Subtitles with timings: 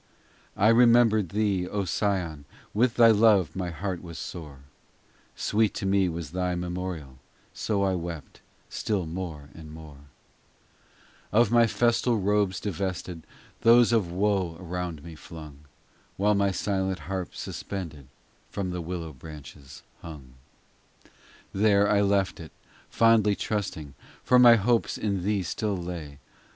[0.57, 4.61] ii I remembered thee, O Sion, With thy love my heart was sore;
[5.35, 7.19] Sweet to me was thy memorial,
[7.53, 9.99] So I wept still more and more,
[10.59, 11.53] * Composed while in prison at Toledo, 1578.
[11.53, 13.27] 19 2C)O POEMS in Of my festal robes divested,
[13.61, 15.65] Those of woe around me flung,
[16.17, 18.07] While my silent harp suspended
[18.49, 20.33] From the willow branches hung.
[21.05, 21.11] IV
[21.53, 22.51] There I left it;
[22.89, 23.93] fondly trusting,
[24.23, 26.17] For my hopes in thee still lay.